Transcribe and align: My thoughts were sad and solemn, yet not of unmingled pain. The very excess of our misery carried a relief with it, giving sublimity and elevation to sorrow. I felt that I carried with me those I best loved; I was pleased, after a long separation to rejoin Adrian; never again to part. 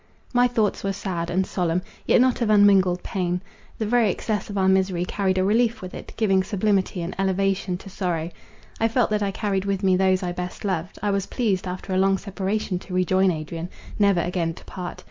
My 0.33 0.47
thoughts 0.47 0.83
were 0.83 0.93
sad 0.93 1.29
and 1.29 1.45
solemn, 1.45 1.83
yet 2.07 2.19
not 2.19 2.41
of 2.41 2.49
unmingled 2.49 3.03
pain. 3.03 3.39
The 3.77 3.85
very 3.85 4.09
excess 4.09 4.49
of 4.49 4.57
our 4.57 4.67
misery 4.67 5.05
carried 5.05 5.37
a 5.37 5.43
relief 5.43 5.79
with 5.79 5.93
it, 5.93 6.11
giving 6.17 6.41
sublimity 6.43 7.03
and 7.03 7.13
elevation 7.19 7.77
to 7.77 7.87
sorrow. 7.87 8.31
I 8.79 8.87
felt 8.87 9.11
that 9.11 9.21
I 9.21 9.29
carried 9.29 9.65
with 9.65 9.83
me 9.83 9.95
those 9.95 10.23
I 10.23 10.31
best 10.31 10.65
loved; 10.65 10.97
I 11.03 11.11
was 11.11 11.27
pleased, 11.27 11.67
after 11.67 11.93
a 11.93 11.99
long 11.99 12.17
separation 12.17 12.79
to 12.79 12.95
rejoin 12.95 13.29
Adrian; 13.29 13.69
never 13.99 14.21
again 14.21 14.55
to 14.55 14.65
part. 14.65 14.99